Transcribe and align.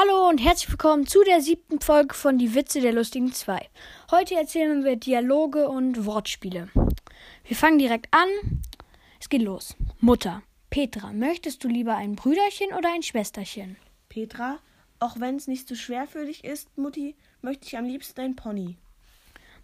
Hallo 0.00 0.28
und 0.28 0.38
herzlich 0.38 0.70
willkommen 0.70 1.08
zu 1.08 1.24
der 1.24 1.40
siebten 1.40 1.80
Folge 1.80 2.14
von 2.14 2.38
Die 2.38 2.54
Witze 2.54 2.80
der 2.80 2.92
lustigen 2.92 3.32
zwei. 3.32 3.68
Heute 4.12 4.36
erzählen 4.36 4.84
wir 4.84 4.94
Dialoge 4.94 5.68
und 5.68 6.06
Wortspiele. 6.06 6.68
Wir 7.44 7.56
fangen 7.56 7.80
direkt 7.80 8.06
an. 8.14 8.28
Es 9.18 9.28
geht 9.28 9.42
los. 9.42 9.74
Mutter. 9.98 10.44
Petra, 10.70 11.12
möchtest 11.12 11.64
du 11.64 11.68
lieber 11.68 11.96
ein 11.96 12.14
Brüderchen 12.14 12.68
oder 12.74 12.94
ein 12.94 13.02
Schwesterchen? 13.02 13.76
Petra, 14.08 14.60
auch 15.00 15.18
wenn 15.18 15.34
es 15.34 15.48
nicht 15.48 15.66
so 15.66 15.74
schwer 15.74 16.06
für 16.06 16.26
dich 16.26 16.44
ist, 16.44 16.78
Mutti, 16.78 17.16
möchte 17.42 17.66
ich 17.66 17.76
am 17.76 17.84
liebsten 17.84 18.20
ein 18.20 18.36
Pony. 18.36 18.76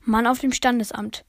Mann 0.01 0.27
auf 0.27 0.41
dem 0.41 0.51
Standesamt. 0.51 1.25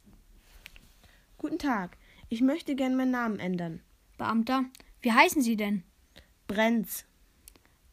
Guten 1.37 1.59
Tag, 1.59 1.95
ich 2.29 2.41
möchte 2.41 2.73
gern 2.73 2.95
meinen 2.95 3.11
Namen 3.11 3.37
ändern. 3.37 3.81
Beamter. 4.17 4.65
Wie 5.03 5.11
heißen 5.11 5.43
Sie 5.43 5.57
denn? 5.57 5.83
Brenz. 6.47 7.05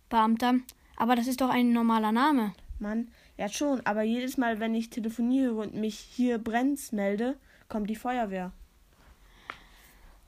Beamter. 0.09 0.55
Aber 1.03 1.17
das 1.17 1.27
ist 1.27 1.41
doch 1.41 1.49
ein 1.49 1.73
normaler 1.73 2.13
Name. 2.13 2.53
Mann, 2.79 3.09
ja 3.37 3.49
schon, 3.49 3.85
aber 3.85 4.03
jedes 4.03 4.37
Mal, 4.37 4.61
wenn 4.61 4.73
ich 4.73 4.89
telefoniere 4.89 5.53
und 5.53 5.75
mich 5.75 5.99
hier 5.99 6.39
Brenz 6.39 6.93
melde, 6.93 7.37
kommt 7.69 7.91
die 7.91 7.97
Feuerwehr. 7.97 8.53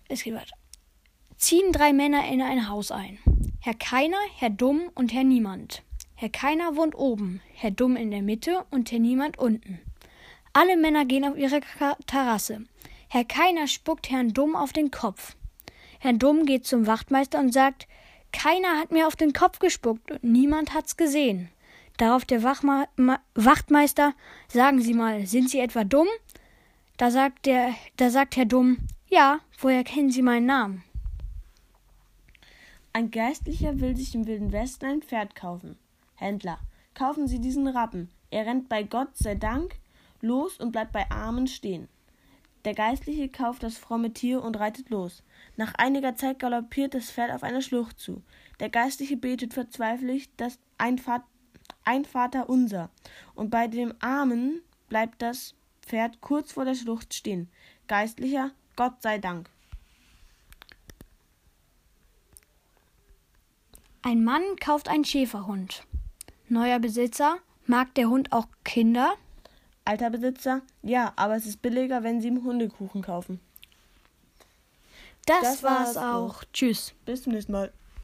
Es 0.09 0.25
geht 0.25 0.35
weiter. 0.35 0.57
Ziehen 1.37 1.71
drei 1.71 1.93
Männer 1.93 2.27
in 2.27 2.43
ein 2.43 2.69
Haus 2.69 2.91
ein. 2.91 3.21
Herr 3.61 3.75
Keiner, 3.75 4.17
Herr 4.35 4.51
Dumm 4.51 4.91
und 4.97 5.15
Herr 5.15 5.23
Niemand. 5.23 5.85
Herr 6.17 6.31
Keiner 6.31 6.75
wohnt 6.75 6.97
oben, 6.97 7.41
Herr 7.53 7.71
Dumm 7.71 7.95
in 7.95 8.11
der 8.11 8.23
Mitte 8.23 8.67
und 8.73 8.91
Herr 8.91 8.99
Niemand 8.99 9.39
unten. 9.39 9.79
Alle 10.55 10.77
Männer 10.77 11.05
gehen 11.05 11.25
auf 11.25 11.37
ihre 11.37 11.61
Terrasse. 12.07 12.65
Herr 13.09 13.25
Keiner 13.25 13.69
spuckt 13.69 14.11
Herrn 14.11 14.33
Dumm 14.33 14.57
auf 14.57 14.73
den 14.73 14.91
Kopf. 14.91 15.37
Herr 16.01 16.15
Dumm 16.15 16.47
geht 16.47 16.67
zum 16.67 16.89
Wachtmeister 16.89 17.39
und 17.39 17.53
sagt, 17.53 17.87
keiner 18.35 18.79
hat 18.79 18.91
mir 18.91 19.07
auf 19.07 19.17
den 19.17 19.33
Kopf 19.33 19.59
gespuckt 19.61 20.11
und 20.11 20.25
niemand 20.25 20.75
hat's 20.75 20.97
gesehen. 20.97 21.49
Darauf 21.97 22.25
der 22.25 22.43
Wachma 22.43 22.89
Wachtmeister, 23.35 24.15
sagen 24.49 24.81
Sie 24.81 24.93
mal, 24.93 25.27
sind 25.27 25.49
Sie 25.49 25.61
etwa 25.61 25.85
dumm? 25.85 26.09
Da 26.97 27.11
sagt 27.11 27.47
der, 27.47 27.75
da 27.97 28.11
sagt 28.11 28.37
Herr 28.37 28.45
Dumm, 28.45 28.79
ja, 29.09 29.41
woher 29.61 29.85
kennen 29.85 30.11
Sie 30.11 30.23
meinen 30.23 30.47
Namen? 30.47 30.83
Ein 32.93 33.11
Geistlicher 33.11 33.81
will 33.81 33.97
sich 33.97 34.15
im 34.15 34.27
Wilden 34.27 34.53
Westen 34.53 34.87
ein 34.87 35.03
Pferd 35.03 35.35
kaufen. 35.35 35.77
Händler, 36.17 36.59
kaufen 36.95 37.29
Sie 37.29 37.41
diesen 37.41 37.69
Rappen. 37.69 38.11
Er 38.31 38.47
rennt 38.47 38.69
bei 38.69 38.83
Gott 38.83 39.17
sei 39.17 39.37
Dank 39.37 39.77
los 40.21 40.59
und 40.59 40.73
bleibt 40.73 40.93
bei 40.93 41.09
Armen 41.11 41.47
stehen. 41.47 41.89
Der 42.65 42.75
Geistliche 42.75 43.29
kauft 43.29 43.63
das 43.63 43.77
fromme 43.77 44.13
Tier 44.13 44.43
und 44.43 44.59
reitet 44.59 44.89
los. 44.89 45.23
Nach 45.57 45.75
einiger 45.75 46.17
Zeit 46.17 46.39
galoppiert 46.39 46.95
das 46.95 47.11
Pferd 47.11 47.31
auf 47.31 47.43
eine 47.43 47.61
Schlucht 47.61 48.01
zu. 48.01 48.23
Der 48.59 48.71
Geistliche 48.71 49.17
betet 49.17 49.53
verzweifelt 49.53 50.31
das 50.39 50.59
ein, 50.79 50.99
Vater, 50.99 51.27
ein 51.85 52.05
Vater 52.07 52.49
unser. 52.49 52.91
Und 53.35 53.51
bei 53.51 53.69
dem 53.69 53.93
Armen 54.01 54.63
bleibt 54.89 55.21
das 55.21 55.55
Pferd 55.83 56.23
kurz 56.23 56.53
vor 56.53 56.65
der 56.65 56.75
Schlucht 56.75 57.13
stehen. 57.13 57.51
Geistlicher, 57.87 58.53
Gott 58.77 59.03
sei 59.03 59.19
Dank. 59.19 59.51
Ein 64.01 64.25
Mann 64.25 64.43
kauft 64.61 64.89
einen 64.89 65.05
Schäferhund. 65.05 65.87
Neuer 66.49 66.79
Besitzer, 66.79 67.39
mag 67.67 67.95
der 67.95 68.09
Hund 68.09 68.33
auch 68.33 68.47
Kinder? 68.65 69.15
Alter 69.85 70.11
Besitzer, 70.11 70.63
ja, 70.83 71.13
aber 71.17 71.37
es 71.37 71.47
ist 71.47 71.61
billiger, 71.61 72.03
wenn 72.03 72.21
Sie 72.21 72.29
ihm 72.29 72.45
Hundekuchen 72.45 73.03
kaufen. 73.03 73.41
Das, 75.27 75.43
das 75.43 75.63
war's 75.63 75.97
auch. 75.97 76.45
Tschüss. 76.53 76.95
Bis 77.05 77.23
zum 77.23 77.33
nächsten 77.33 77.53
Mal. 77.53 77.73